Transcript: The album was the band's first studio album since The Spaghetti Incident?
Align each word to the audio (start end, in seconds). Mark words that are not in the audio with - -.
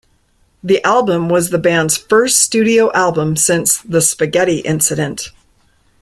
The 0.63 0.83
album 0.83 1.29
was 1.29 1.51
the 1.51 1.59
band's 1.59 1.95
first 1.95 2.39
studio 2.39 2.91
album 2.93 3.35
since 3.35 3.77
The 3.77 4.01
Spaghetti 4.01 4.57
Incident? 4.61 5.29